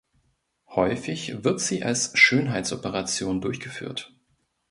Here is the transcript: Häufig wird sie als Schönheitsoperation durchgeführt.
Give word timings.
Häufig 0.69 1.43
wird 1.43 1.59
sie 1.61 1.83
als 1.83 2.17
Schönheitsoperation 2.17 3.39
durchgeführt. 3.39 4.11